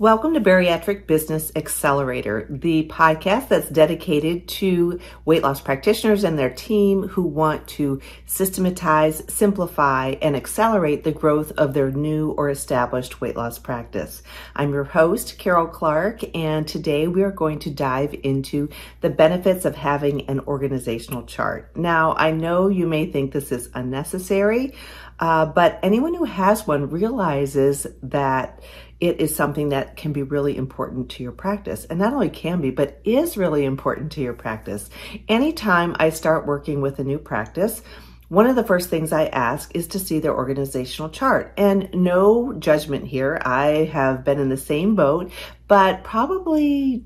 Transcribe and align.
Welcome 0.00 0.32
to 0.32 0.40
Bariatric 0.40 1.06
Business 1.06 1.52
Accelerator, 1.54 2.46
the 2.48 2.88
podcast 2.88 3.48
that's 3.48 3.68
dedicated 3.68 4.48
to 4.48 4.98
weight 5.26 5.42
loss 5.42 5.60
practitioners 5.60 6.24
and 6.24 6.38
their 6.38 6.48
team 6.48 7.06
who 7.06 7.20
want 7.20 7.68
to 7.68 8.00
systematize, 8.24 9.22
simplify, 9.30 10.14
and 10.22 10.34
accelerate 10.34 11.04
the 11.04 11.12
growth 11.12 11.52
of 11.58 11.74
their 11.74 11.90
new 11.90 12.30
or 12.30 12.48
established 12.48 13.20
weight 13.20 13.36
loss 13.36 13.58
practice. 13.58 14.22
I'm 14.56 14.72
your 14.72 14.84
host, 14.84 15.36
Karol 15.36 15.66
Clark, 15.66 16.34
and 16.34 16.66
today 16.66 17.06
we 17.06 17.22
are 17.22 17.30
going 17.30 17.58
to 17.58 17.70
dive 17.70 18.14
into 18.22 18.70
the 19.02 19.10
benefits 19.10 19.66
of 19.66 19.76
having 19.76 20.22
an 20.30 20.40
organizational 20.40 21.24
chart. 21.24 21.76
Now, 21.76 22.14
I 22.14 22.30
know 22.30 22.68
you 22.68 22.86
may 22.86 23.04
think 23.04 23.32
this 23.32 23.52
is 23.52 23.68
unnecessary, 23.74 24.72
uh, 25.20 25.46
but 25.46 25.78
anyone 25.82 26.14
who 26.14 26.24
has 26.24 26.66
one 26.66 26.90
realizes 26.90 27.86
that 28.02 28.60
it 29.00 29.20
is 29.20 29.34
something 29.34 29.70
that 29.70 29.96
can 29.96 30.12
be 30.12 30.22
really 30.22 30.56
important 30.56 31.10
to 31.10 31.22
your 31.22 31.32
practice. 31.32 31.84
And 31.84 31.98
not 31.98 32.12
only 32.12 32.30
can 32.30 32.60
be, 32.60 32.70
but 32.70 33.00
is 33.04 33.36
really 33.36 33.64
important 33.64 34.12
to 34.12 34.20
your 34.20 34.34
practice. 34.34 34.90
Anytime 35.28 35.94
I 35.98 36.10
start 36.10 36.46
working 36.46 36.80
with 36.80 36.98
a 36.98 37.04
new 37.04 37.18
practice, 37.18 37.82
one 38.28 38.46
of 38.46 38.56
the 38.56 38.64
first 38.64 38.90
things 38.90 39.12
I 39.12 39.26
ask 39.26 39.74
is 39.74 39.88
to 39.88 39.98
see 39.98 40.20
their 40.20 40.36
organizational 40.36 41.10
chart. 41.10 41.52
And 41.56 41.88
no 41.92 42.52
judgment 42.52 43.06
here. 43.06 43.40
I 43.44 43.90
have 43.92 44.24
been 44.24 44.38
in 44.38 44.50
the 44.50 44.56
same 44.56 44.94
boat, 44.94 45.32
but 45.66 46.04
probably 46.04 47.04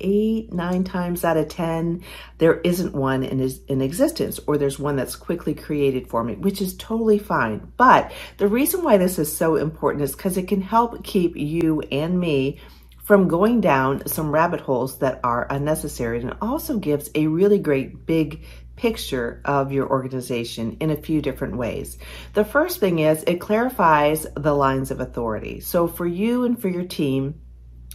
eight, 0.00 0.52
nine 0.52 0.84
times 0.84 1.24
out 1.24 1.36
of 1.36 1.48
10, 1.48 2.02
there 2.38 2.60
isn't 2.60 2.94
one 2.94 3.22
in, 3.22 3.40
in 3.68 3.80
existence, 3.80 4.40
or 4.46 4.58
there's 4.58 4.78
one 4.78 4.96
that's 4.96 5.16
quickly 5.16 5.54
created 5.54 6.08
for 6.08 6.24
me, 6.24 6.34
which 6.34 6.60
is 6.60 6.76
totally 6.76 7.18
fine. 7.18 7.72
But 7.76 8.12
the 8.38 8.48
reason 8.48 8.82
why 8.82 8.96
this 8.96 9.18
is 9.18 9.34
so 9.34 9.56
important 9.56 10.04
is 10.04 10.12
because 10.14 10.36
it 10.36 10.48
can 10.48 10.60
help 10.60 11.04
keep 11.04 11.36
you 11.36 11.80
and 11.92 12.18
me 12.18 12.60
from 13.02 13.28
going 13.28 13.60
down 13.60 14.06
some 14.06 14.30
rabbit 14.30 14.60
holes 14.60 14.98
that 14.98 15.20
are 15.24 15.46
unnecessary. 15.50 16.20
And 16.20 16.36
also 16.40 16.78
gives 16.78 17.10
a 17.14 17.26
really 17.26 17.58
great 17.58 18.06
big 18.06 18.44
picture 18.76 19.40
of 19.44 19.70
your 19.70 19.88
organization 19.88 20.76
in 20.80 20.90
a 20.90 20.96
few 20.96 21.20
different 21.20 21.56
ways. 21.56 21.98
The 22.34 22.44
first 22.44 22.80
thing 22.80 23.00
is 23.00 23.22
it 23.26 23.40
clarifies 23.40 24.26
the 24.34 24.54
lines 24.54 24.90
of 24.90 25.00
authority. 25.00 25.60
So 25.60 25.86
for 25.86 26.06
you 26.06 26.44
and 26.44 26.60
for 26.60 26.68
your 26.68 26.84
team, 26.84 27.41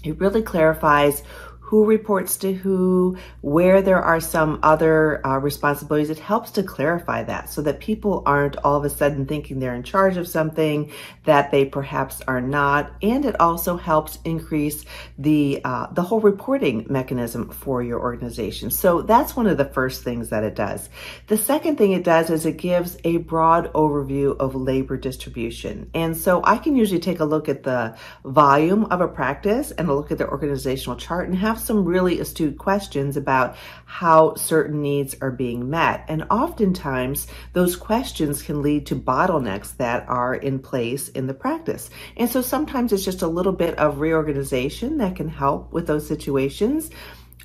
it 0.07 0.19
really 0.19 0.41
clarifies 0.41 1.23
who 1.67 1.83
reports 1.83 2.37
to 2.37 2.53
who, 2.53 3.17
where 3.41 3.81
there 3.81 4.01
are 4.01 4.21
some 4.21 4.57
other 4.63 5.25
uh, 5.27 5.37
responsibilities. 5.37 6.09
It 6.09 6.17
helps 6.17 6.51
to 6.51 6.63
clarify 6.63 7.23
that 7.23 7.49
so 7.49 7.61
that 7.63 7.81
people 7.81 8.23
aren't 8.25 8.55
all 8.63 8.77
of 8.77 8.85
a 8.85 8.89
sudden 8.89 9.25
thinking 9.25 9.59
they're 9.59 9.75
in 9.75 9.83
charge 9.83 10.15
of 10.15 10.29
something 10.29 10.89
that 11.25 11.51
they 11.51 11.65
perhaps 11.65 12.21
are 12.21 12.39
not. 12.39 12.93
And 13.01 13.25
it 13.25 13.37
also 13.41 13.75
helps 13.75 14.17
increase 14.23 14.85
the 15.17 15.59
uh, 15.65 15.87
the 15.91 16.03
whole 16.03 16.21
reporting 16.21 16.85
mechanism 16.89 17.49
for 17.49 17.83
your 17.83 17.99
organization. 17.99 18.71
So 18.71 19.01
that's 19.01 19.35
one 19.35 19.47
of 19.47 19.57
the 19.57 19.65
first 19.65 20.05
things 20.05 20.29
that 20.29 20.45
it 20.45 20.55
does. 20.55 20.87
The 21.27 21.37
second 21.37 21.77
thing 21.77 21.91
it 21.91 22.05
does 22.05 22.29
is 22.29 22.45
it 22.45 22.55
gives 22.55 22.95
a 23.03 23.17
broad 23.17 23.73
overview 23.73 24.37
of 24.37 24.55
labor 24.55 24.95
distribution. 24.95 25.89
And 25.93 26.15
so 26.15 26.41
I 26.45 26.59
can 26.59 26.77
usually 26.77 27.01
take 27.01 27.19
a 27.19 27.25
look 27.25 27.49
at 27.49 27.63
the 27.63 27.97
volume 28.23 28.85
of 28.85 29.01
a 29.01 29.07
practice 29.09 29.71
and 29.71 29.89
a 29.89 29.93
look 29.93 30.13
at 30.13 30.17
the 30.17 30.29
organizational 30.29 30.95
chart 30.95 31.27
and 31.27 31.37
have 31.37 31.56
have 31.57 31.65
some 31.65 31.85
really 31.85 32.19
astute 32.19 32.57
questions 32.59 33.17
about 33.17 33.55
how 33.85 34.35
certain 34.35 34.79
needs 34.81 35.15
are 35.21 35.31
being 35.31 35.69
met. 35.69 36.05
And 36.07 36.23
oftentimes, 36.29 37.25
those 37.53 37.75
questions 37.75 38.43
can 38.43 38.61
lead 38.61 38.85
to 38.87 38.95
bottlenecks 38.95 39.75
that 39.77 40.07
are 40.07 40.35
in 40.35 40.59
place 40.59 41.09
in 41.09 41.25
the 41.25 41.33
practice. 41.33 41.89
And 42.15 42.29
so 42.29 42.41
sometimes 42.43 42.93
it's 42.93 43.03
just 43.03 43.23
a 43.23 43.27
little 43.27 43.53
bit 43.53 43.75
of 43.79 43.99
reorganization 43.99 44.97
that 44.97 45.15
can 45.15 45.29
help 45.29 45.73
with 45.73 45.87
those 45.87 46.07
situations. 46.07 46.91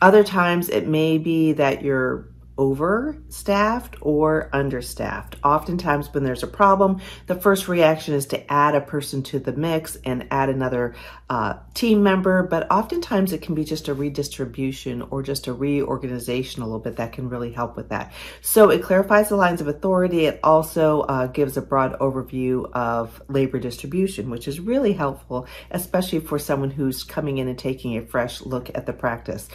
Other 0.03 0.25
times, 0.25 0.69
it 0.69 0.87
may 0.87 1.17
be 1.17 1.53
that 1.53 1.83
you're 1.83 2.29
overstaffed 2.59 3.97
or 4.01 4.51
understaffed. 4.53 5.37
Oftentimes, 5.43 6.13
when 6.13 6.25
there's 6.25 6.43
a 6.43 6.49
problem, 6.49 7.01
the 7.27 7.35
first 7.35 7.69
reaction 7.69 8.15
is 8.15 8.27
to 8.27 8.53
add 8.53 8.75
a 8.75 8.81
person 8.81 9.23
to 9.23 9.39
the 9.39 9.53
mix 9.53 9.97
and 10.05 10.27
add 10.31 10.49
another 10.49 10.95
uh, 11.31 11.55
team 11.75 12.03
member, 12.03 12.43
but 12.43 12.71
oftentimes 12.71 13.33
it 13.33 13.43
can 13.43 13.55
be 13.55 13.65
just 13.65 13.89
a 13.89 13.95
redistribution 13.95 15.03
or 15.11 15.23
just 15.23 15.47
a 15.47 15.53
reorganization 15.53 16.63
a 16.63 16.67
little 16.67 16.79
bit 16.79 16.97
that 16.97 17.13
can 17.13 17.29
really 17.29 17.53
help 17.53 17.77
with 17.77 17.89
that. 17.89 18.13
So 18.43 18.71
it 18.71 18.83
clarifies 18.83 19.31
the 19.31 19.37
lines 19.37 19.61
of 19.61 19.69
authority. 19.69 20.27
It 20.27 20.41
also 20.43 21.01
uh, 21.03 21.29
gives 21.29 21.57
a 21.57 21.63
broad 21.63 21.99
overview 21.99 22.71
of 22.73 23.23
labor 23.29 23.59
distribution, 23.59 24.31
which 24.31 24.47
is 24.47 24.61
really 24.61 24.93
helpful, 24.93 25.47
especially 25.71 26.21
for 26.21 26.39
someone 26.39 26.71
who's 26.71 27.03
coming 27.03 27.39
in 27.39 27.49
and 27.49 27.59
taking 27.59 27.97
a 27.97 28.03
fresh 28.03 28.43
look 28.43 28.71
at 28.75 28.87
the 28.87 28.93
practice. 28.93 29.49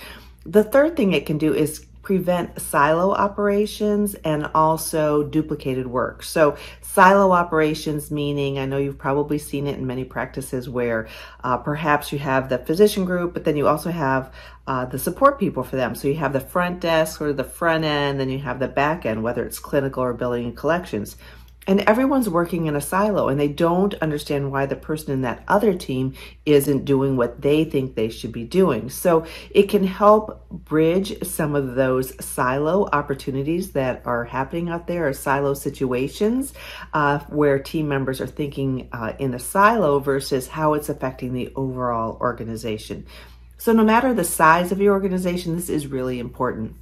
The 0.46 0.64
third 0.64 0.96
thing 0.96 1.14
it 1.14 1.26
can 1.26 1.38
do 1.38 1.54
is 1.54 1.86
prevent 2.08 2.58
silo 2.58 3.12
operations 3.12 4.16
and 4.24 4.50
also 4.56 5.24
duplicated 5.24 5.86
work. 5.86 6.24
So, 6.24 6.56
silo 6.82 7.34
operations 7.34 8.10
meaning 8.12 8.58
I 8.60 8.66
know 8.66 8.78
you've 8.78 8.98
probably 8.98 9.38
seen 9.38 9.68
it 9.68 9.78
in 9.78 9.86
many 9.86 10.06
practices 10.06 10.70
where 10.70 11.10
uh, 11.44 11.58
perhaps 11.58 12.14
you 12.14 12.20
have 12.20 12.48
the 12.48 12.60
physician 12.60 13.04
group, 13.04 13.34
but 13.34 13.44
then 13.44 13.58
you 13.58 13.68
also 13.68 13.92
have 13.92 14.34
uh, 14.68 14.86
the 14.86 14.98
support 14.98 15.38
people 15.38 15.64
for 15.64 15.76
them. 15.76 15.96
So, 15.96 16.08
you 16.08 16.16
have 16.16 16.32
the 16.32 16.40
front 16.40 16.80
desk 16.80 17.20
or 17.20 17.34
the 17.34 17.44
front 17.44 17.84
end, 17.84 18.22
then 18.22 18.30
you 18.30 18.40
have 18.40 18.60
the 18.60 18.70
back 18.70 19.06
end, 19.06 19.22
whether 19.22 19.44
it's 19.46 19.60
clinical 19.60 20.02
or 20.02 20.14
billing 20.14 20.46
and 20.46 20.56
collections 20.56 21.18
and 21.68 21.82
everyone's 21.82 22.30
working 22.30 22.66
in 22.66 22.76
a 22.76 22.82
silo 22.82 23.28
and 23.28 23.40
they 23.40 23.50
don't 23.50 23.94
understand 23.96 24.52
why 24.52 24.66
the 24.66 24.76
person 24.76 25.12
in 25.12 25.22
that 25.22 25.44
other 25.48 25.74
team 25.74 26.14
isn't 26.46 26.86
doing 26.86 27.18
what 27.18 27.42
they 27.42 27.66
think 27.66 27.94
they 27.94 28.10
should 28.10 28.32
be 28.32 28.46
doing. 28.46 28.90
So 28.90 29.26
it 29.52 29.64
can 29.64 29.84
help 29.84 30.50
bridge 30.50 31.22
some 31.24 31.56
of 31.56 31.76
those 31.76 32.14
silo 32.26 32.88
opportunities 32.92 33.74
that 33.74 34.02
are 34.06 34.24
happening 34.24 34.70
out 34.70 34.88
there 34.88 35.08
or 35.10 35.14
silo 35.14 35.54
situations 35.54 36.54
uh, 36.94 37.20
where 37.28 37.60
team 37.60 37.90
members 37.90 38.22
are 38.22 38.28
thinking 38.28 38.88
uh, 38.94 39.14
in 39.20 39.34
a 39.34 39.40
silo 39.40 40.00
versus 40.00 40.48
how 40.48 40.74
it's 40.74 40.90
affecting 40.90 41.34
the 41.34 41.52
overall 41.56 42.18
organization. 42.22 43.06
So 43.58 43.74
no 43.74 43.84
matter 43.84 44.14
the 44.14 44.24
size 44.24 44.72
of 44.72 44.80
your 44.80 44.94
organization, 44.94 45.56
this 45.56 45.70
is 45.70 45.88
really 45.88 46.20
important. 46.20 46.76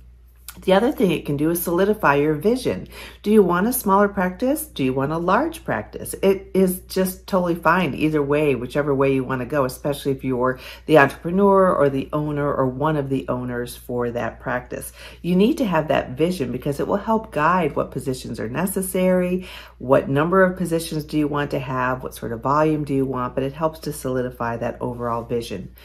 The 0.61 0.73
other 0.73 0.91
thing 0.91 1.11
it 1.11 1.25
can 1.25 1.35
do 1.35 1.49
is 1.49 1.61
solidify 1.61 2.16
your 2.16 2.33
vision. 2.33 2.88
Do 3.23 3.31
you 3.31 3.43
want 3.43 3.67
a 3.67 3.73
smaller 3.73 4.07
practice? 4.07 4.66
Do 4.66 4.83
you 4.83 4.93
want 4.93 5.11
a 5.11 5.17
large 5.17 5.66
practice? 5.66 6.16
It 6.23 6.49
is 6.53 6.79
just 6.88 7.27
totally 7.27 7.55
fine 7.55 7.93
either 7.93 8.21
way, 8.21 8.55
whichever 8.55 8.95
way 8.95 9.13
you 9.13 9.23
want 9.23 9.41
to 9.41 9.45
go, 9.45 9.66
especially 9.66 10.13
if 10.13 10.23
you're 10.23 10.59
the 10.85 10.97
entrepreneur 10.97 11.75
or 11.75 11.89
the 11.89 12.09
owner 12.13 12.53
or 12.53 12.67
one 12.67 12.95
of 12.95 13.09
the 13.09 13.27
owners 13.27 13.75
for 13.75 14.11
that 14.11 14.39
practice. 14.39 14.93
You 15.21 15.35
need 15.35 15.57
to 15.57 15.66
have 15.66 15.89
that 15.89 16.11
vision 16.11 16.51
because 16.51 16.79
it 16.79 16.87
will 16.87 16.95
help 16.95 17.33
guide 17.33 17.75
what 17.75 17.91
positions 17.91 18.39
are 18.39 18.49
necessary, 18.49 19.47
what 19.77 20.07
number 20.07 20.43
of 20.43 20.57
positions 20.57 21.03
do 21.03 21.17
you 21.17 21.27
want 21.27 21.51
to 21.51 21.59
have, 21.59 22.01
what 22.01 22.16
sort 22.16 22.31
of 22.31 22.41
volume 22.41 22.85
do 22.85 22.93
you 22.93 23.05
want, 23.05 23.35
but 23.35 23.43
it 23.43 23.53
helps 23.53 23.79
to 23.79 23.93
solidify 23.93 24.55
that 24.57 24.77
overall 24.81 25.23
vision. 25.23 25.75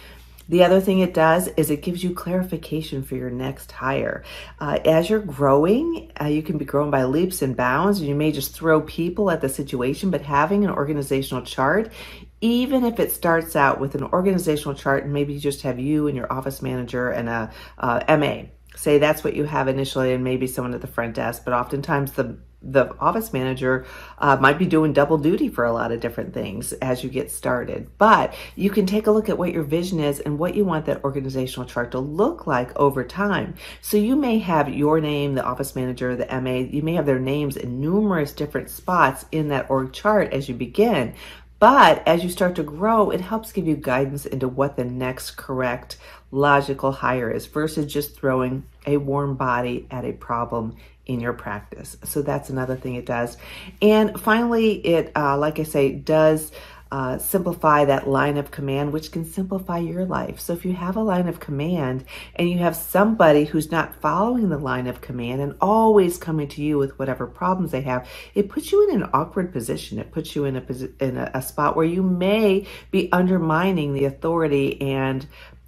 The 0.51 0.65
other 0.65 0.81
thing 0.81 0.99
it 0.99 1.15
does 1.15 1.47
is 1.47 1.71
it 1.71 1.81
gives 1.81 2.03
you 2.03 2.13
clarification 2.13 3.05
for 3.05 3.15
your 3.15 3.31
next 3.31 3.71
hire. 3.71 4.25
Uh, 4.59 4.81
as 4.85 5.09
you're 5.09 5.21
growing, 5.21 6.11
uh, 6.21 6.25
you 6.25 6.43
can 6.43 6.59
be 6.59 6.65
growing 6.65 6.91
by 6.91 7.05
leaps 7.05 7.41
and 7.41 7.57
bounds. 7.57 8.01
and 8.01 8.09
You 8.09 8.17
may 8.17 8.33
just 8.33 8.53
throw 8.53 8.81
people 8.81 9.31
at 9.31 9.43
the 9.43 9.49
situation, 9.49 10.11
but 10.11 10.23
having 10.23 10.65
an 10.65 10.71
organizational 10.73 11.45
chart, 11.45 11.93
even 12.41 12.85
if 12.85 12.99
it 12.99 13.13
starts 13.13 13.55
out 13.55 13.79
with 13.79 13.95
an 13.95 14.03
organizational 14.03 14.75
chart 14.75 15.05
and 15.05 15.13
maybe 15.13 15.35
you 15.35 15.39
just 15.39 15.63
have 15.63 15.79
you 15.79 16.09
and 16.09 16.17
your 16.17 16.33
office 16.33 16.61
manager 16.61 17.11
and 17.11 17.29
a, 17.29 17.53
a 17.79 18.19
MA, 18.19 18.49
say 18.75 18.99
that's 18.99 19.23
what 19.23 19.37
you 19.37 19.45
have 19.45 19.69
initially 19.69 20.13
and 20.13 20.25
maybe 20.25 20.49
someone 20.49 20.75
at 20.75 20.81
the 20.81 20.89
front 20.89 21.15
desk, 21.15 21.43
but 21.45 21.55
oftentimes 21.55 22.11
the 22.11 22.37
the 22.63 22.95
office 22.99 23.33
manager 23.33 23.87
uh, 24.19 24.37
might 24.37 24.59
be 24.59 24.67
doing 24.67 24.93
double 24.93 25.19
duty 25.19 25.49
for 25.49 25.65
a 25.65 25.73
lot 25.73 25.93
of 25.93 26.01
different 26.01 26.35
things 26.35 26.73
as 26.75 27.03
you 27.03 27.11
get 27.11 27.31
started. 27.31 27.89
But 27.99 28.35
you 28.55 28.71
can 28.71 28.87
take 28.87 29.07
a 29.07 29.11
look 29.11 29.29
at 29.29 29.39
what 29.39 29.53
your 29.53 29.63
vision 29.63 30.01
is 30.01 30.21
and 30.21 30.39
what 30.39 30.55
you 30.55 30.65
want 30.65 30.87
that 30.87 31.03
organizational 31.05 31.67
chart 31.67 31.91
to 31.93 31.99
look 31.99 32.47
like 32.47 32.77
over 32.79 33.03
time. 33.05 33.55
So 33.81 33.97
you 33.97 34.15
may 34.17 34.39
have 34.41 34.69
your 34.69 35.01
name, 35.01 35.35
the 35.35 35.45
office 35.45 35.75
manager, 35.75 36.15
the 36.17 36.41
MA, 36.41 36.69
you 36.71 36.83
may 36.83 36.95
have 36.95 37.07
their 37.07 37.19
names 37.19 37.57
in 37.57 37.81
numerous 37.81 38.33
different 38.33 38.71
spots 38.71 39.25
in 39.33 39.49
that 39.49 39.71
org 39.71 39.93
chart 39.93 40.33
as 40.33 40.49
you 40.49 40.55
begin. 40.55 41.15
But 41.61 42.03
as 42.09 42.25
you 42.25 42.31
start 42.31 42.57
to 42.57 42.63
grow, 42.63 43.11
it 43.11 43.21
helps 43.21 43.53
give 43.53 43.67
you 43.67 43.77
guidance 43.77 44.25
into 44.25 44.49
what 44.49 44.77
the 44.77 44.85
next 44.85 45.33
correct 45.33 45.99
logical 46.33 46.91
hire 46.91 47.31
is 47.31 47.47
versus 47.47 47.93
just 47.93 48.17
throwing 48.17 48.65
a 48.87 48.97
warm 48.97 49.37
body 49.37 49.87
at 49.91 50.07
a 50.07 50.13
problem 50.13 50.77
in 51.05 51.21
your 51.21 51.35
practice. 51.35 51.99
So 52.05 52.23
that's 52.23 52.49
another 52.49 52.77
thing 52.77 52.95
it 52.95 53.05
does. 53.05 53.37
And 53.83 54.19
finally, 54.19 54.75
it, 54.87 55.13
uh, 55.15 55.37
like 55.37 55.59
I 55.59 55.65
say, 55.65 55.93
does 55.93 56.51
uh, 56.93 57.19
simplify 57.19 57.85
that 57.85 58.09
line 58.09 58.37
of 58.37 58.51
command, 58.51 58.93
which 58.93 59.13
can 59.13 59.25
simplify 59.25 59.79
your 59.79 60.05
life. 60.05 60.41
So 60.41 60.53
if 60.53 60.65
you 60.65 60.73
have 60.73 60.97
a 60.97 61.03
line 61.03 61.29
of 61.29 61.39
command 61.39 62.05
and 62.35 62.51
you 62.51 62.59
have 62.59 62.75
somebody 62.75 63.45
who's 63.45 63.71
not 63.71 63.95
following 64.01 64.49
the 64.49 64.59
line 64.59 64.87
of 64.89 65.01
command 65.01 65.41
and 65.41 65.55
always 65.61 66.19
coming 66.19 66.49
to 66.49 66.63
you 66.63 66.79
with 66.79 66.99
whatever 66.99 67.27
problems 67.27 67.71
they 67.71 67.83
have, 67.83 68.09
it 68.35 68.49
puts 68.49 68.73
you 68.73 68.89
in 68.89 69.03
an 69.03 69.11
awkward 69.13 69.53
position. 69.53 69.99
It 69.99 70.11
puts 70.11 70.35
you 70.35 70.45
in 70.45 70.57
a 70.57 70.65
in 71.05 71.17
a, 71.17 71.31
a 71.35 71.43
spot 71.43 71.77
where 71.77 71.87
you 71.87 72.03
may 72.03 72.67
be 72.91 73.11
undermining 73.13 73.93
the 73.93 74.07
authority 74.07 74.81
and 74.81 75.27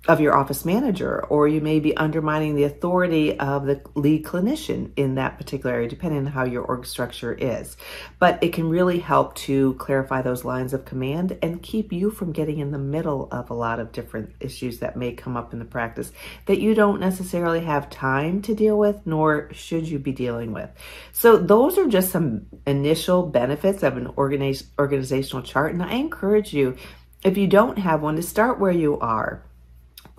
of 0.09 0.21
your 0.21 0.37
office 0.37 0.65
manager, 0.65 1.25
or 1.27 1.47
you 1.47 1.61
may 1.61 1.79
be 1.79 1.97
undermining 1.97 2.57
the 2.57 2.65
authority 2.65 3.39
of 3.39 3.67
the 3.67 3.81
lead 3.95 4.25
clinician 4.25 4.91
in 4.97 5.15
that 5.15 5.39
particular 5.39 5.77
area, 5.77 5.89
depending 5.89 6.19
on 6.19 6.27
how 6.27 6.45
your 6.45 6.65
org 6.65 6.85
structure 6.85 7.33
is. 7.33 7.77
But 8.19 8.43
it 8.43 8.53
can 8.53 8.69
really 8.69 8.99
help 8.99 9.37
to 9.37 9.75
clarify 9.75 10.23
those 10.23 10.45
lines 10.45 10.75
of 10.75 10.85
command 10.85 11.39
and 11.41 11.63
keep 11.63 11.93
you 11.93 12.11
from 12.11 12.33
getting 12.33 12.59
in 12.59 12.73
the 12.73 12.79
middle 12.79 13.29
of 13.31 13.51
a 13.51 13.55
lot 13.55 13.79
of 13.79 13.93
different 13.93 14.35
issues 14.41 14.81
that 14.81 14.97
may 14.97 15.13
come 15.13 15.37
up 15.37 15.53
in 15.53 15.61
the 15.61 15.65
practice 15.65 16.11
that 16.47 16.61
you 16.61 16.75
don't 16.75 16.99
necessarily 16.99 17.61
have 17.61 17.89
time 17.89 18.43
to 18.43 18.57
deal 18.57 18.77
with, 18.77 19.07
nor 19.07 19.51
should 19.53 19.89
you 19.89 20.01
be 20.01 20.13
dealing 20.13 20.53
with. 20.53 20.69
So, 21.13 21.37
those 21.37 21.79
are 21.79 21.87
just 21.87 22.11
some 22.11 22.47
initial 22.67 23.23
benefits 23.23 23.85
of 23.85 23.97
an 23.97 24.07
organiz- 24.09 24.67
organizational 24.81 25.45
chart. 25.45 25.73
And 25.73 25.83
I 25.83 25.95
encourage 25.95 26.53
you, 26.53 26.77
if 27.23 27.37
you 27.39 27.47
don't 27.47 27.79
have 27.79 28.03
one, 28.03 28.17
to 28.17 28.23
start 28.23 28.59
where 28.59 28.73
you 28.73 28.99
are 28.99 29.45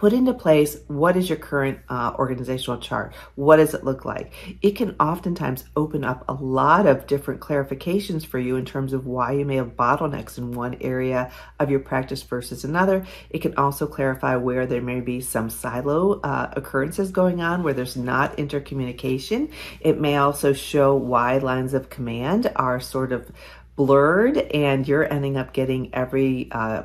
put 0.03 0.11
into 0.11 0.33
place 0.33 0.75
what 0.87 1.15
is 1.15 1.29
your 1.29 1.37
current 1.37 1.79
uh, 1.87 2.11
organizational 2.19 2.77
chart? 2.77 3.13
What 3.35 3.55
does 3.55 3.73
it 3.73 3.85
look 3.85 4.03
like? 4.03 4.33
It 4.61 4.71
can 4.71 4.97
oftentimes 4.99 5.63
open 5.77 6.03
up 6.03 6.25
a 6.27 6.33
lot 6.33 6.87
of 6.87 7.07
different 7.07 7.39
clarifications 7.39 8.25
for 8.25 8.37
you 8.37 8.57
in 8.57 8.65
terms 8.65 8.91
of 8.91 9.05
why 9.07 9.31
you 9.31 9.45
may 9.45 9.55
have 9.55 9.77
bottlenecks 9.77 10.37
in 10.37 10.51
one 10.51 10.75
area 10.81 11.31
of 11.57 11.71
your 11.71 11.79
practice 11.79 12.21
versus 12.21 12.65
another. 12.65 13.05
It 13.29 13.41
can 13.41 13.55
also 13.55 13.87
clarify 13.87 14.35
where 14.35 14.65
there 14.65 14.81
may 14.81 14.99
be 14.99 15.21
some 15.21 15.49
silo 15.49 16.19
uh, 16.19 16.51
occurrences 16.51 17.09
going 17.09 17.39
on 17.39 17.63
where 17.63 17.73
there's 17.73 17.95
not 17.95 18.35
intercommunication. 18.35 19.53
It 19.79 20.01
may 20.01 20.17
also 20.17 20.51
show 20.51 20.97
why 20.97 21.37
lines 21.37 21.73
of 21.73 21.89
command 21.89 22.51
are 22.57 22.81
sort 22.81 23.13
of 23.13 23.31
blurred 23.77 24.37
and 24.37 24.85
you're 24.85 25.09
ending 25.11 25.37
up 25.37 25.53
getting 25.53 25.95
every 25.95 26.49
uh, 26.51 26.83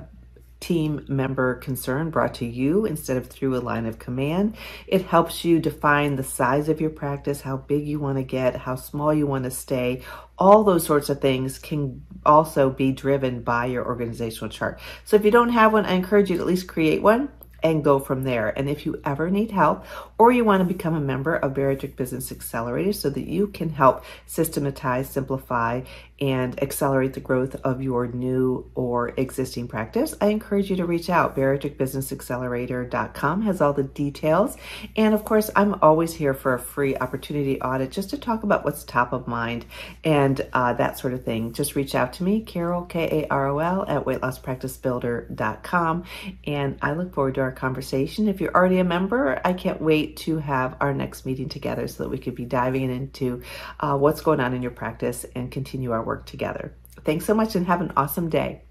team 0.60 1.04
member 1.08 1.54
concern 1.54 2.10
brought 2.10 2.34
to 2.34 2.46
you 2.46 2.84
instead 2.84 3.16
of 3.16 3.28
through 3.28 3.56
a 3.56 3.60
line 3.60 3.86
of 3.86 3.98
command. 3.98 4.56
It 4.86 5.02
helps 5.02 5.44
you 5.44 5.60
define 5.60 6.16
the 6.16 6.24
size 6.24 6.68
of 6.68 6.80
your 6.80 6.90
practice, 6.90 7.40
how 7.40 7.58
big 7.58 7.86
you 7.86 8.00
want 8.00 8.18
to 8.18 8.24
get, 8.24 8.56
how 8.56 8.74
small 8.74 9.14
you 9.14 9.26
want 9.26 9.44
to 9.44 9.50
stay. 9.50 10.02
All 10.36 10.64
those 10.64 10.84
sorts 10.84 11.08
of 11.08 11.20
things 11.20 11.58
can 11.58 12.04
also 12.26 12.70
be 12.70 12.92
driven 12.92 13.42
by 13.42 13.66
your 13.66 13.86
organizational 13.86 14.50
chart. 14.50 14.80
So 15.04 15.16
if 15.16 15.24
you 15.24 15.30
don't 15.30 15.50
have 15.50 15.72
one, 15.72 15.84
I 15.84 15.92
encourage 15.92 16.30
you 16.30 16.36
to 16.36 16.42
at 16.42 16.48
least 16.48 16.66
create 16.66 17.02
one 17.02 17.28
and 17.62 17.84
go 17.84 17.98
from 17.98 18.24
there. 18.24 18.56
And 18.56 18.68
if 18.68 18.86
you 18.86 19.00
ever 19.04 19.30
need 19.30 19.50
help 19.50 19.84
or 20.18 20.32
you 20.32 20.44
want 20.44 20.60
to 20.60 20.64
become 20.64 20.94
a 20.94 21.00
member 21.00 21.36
of 21.36 21.54
Bariatric 21.54 21.96
Business 21.96 22.30
Accelerator 22.30 22.92
so 22.92 23.10
that 23.10 23.26
you 23.26 23.48
can 23.48 23.70
help 23.70 24.04
systematize, 24.26 25.08
simplify, 25.08 25.82
and 26.20 26.60
accelerate 26.62 27.12
the 27.12 27.20
growth 27.20 27.54
of 27.62 27.80
your 27.80 28.08
new 28.08 28.68
or 28.74 29.10
existing 29.16 29.68
practice, 29.68 30.16
I 30.20 30.26
encourage 30.28 30.68
you 30.68 30.74
to 30.76 30.84
reach 30.84 31.08
out. 31.08 31.36
BariatricBusinessAccelerator.com 31.36 33.42
has 33.42 33.60
all 33.60 33.72
the 33.72 33.84
details. 33.84 34.56
And 34.96 35.14
of 35.14 35.24
course, 35.24 35.48
I'm 35.54 35.76
always 35.80 36.14
here 36.14 36.34
for 36.34 36.54
a 36.54 36.58
free 36.58 36.96
opportunity 36.96 37.60
audit 37.60 37.92
just 37.92 38.10
to 38.10 38.18
talk 38.18 38.42
about 38.42 38.64
what's 38.64 38.82
top 38.82 39.12
of 39.12 39.28
mind 39.28 39.64
and 40.02 40.44
uh, 40.52 40.72
that 40.74 40.98
sort 40.98 41.14
of 41.14 41.24
thing. 41.24 41.52
Just 41.52 41.76
reach 41.76 41.94
out 41.94 42.14
to 42.14 42.24
me, 42.24 42.40
Karol, 42.40 42.82
K 42.82 43.22
A 43.22 43.28
R 43.32 43.46
O 43.48 43.58
L, 43.58 43.84
at 43.86 44.04
weightlosspracticebuilder.com. 44.04 46.04
And 46.46 46.78
I 46.82 46.94
look 46.94 47.14
forward 47.14 47.36
to 47.36 47.42
our 47.48 47.52
conversation. 47.52 48.28
If 48.28 48.42
you're 48.42 48.54
already 48.54 48.78
a 48.78 48.84
member, 48.84 49.40
I 49.42 49.54
can't 49.54 49.80
wait 49.80 50.18
to 50.18 50.36
have 50.36 50.76
our 50.80 50.92
next 50.92 51.24
meeting 51.24 51.48
together 51.48 51.88
so 51.88 52.02
that 52.02 52.10
we 52.10 52.18
could 52.18 52.34
be 52.34 52.44
diving 52.44 52.90
into 52.90 53.42
uh, 53.80 53.96
what's 53.96 54.20
going 54.20 54.38
on 54.38 54.52
in 54.52 54.60
your 54.60 54.70
practice 54.70 55.24
and 55.34 55.50
continue 55.50 55.92
our 55.92 56.02
work 56.02 56.26
together. 56.26 56.74
Thanks 57.04 57.24
so 57.24 57.32
much 57.32 57.56
and 57.56 57.66
have 57.66 57.80
an 57.80 57.92
awesome 57.96 58.28
day. 58.28 58.62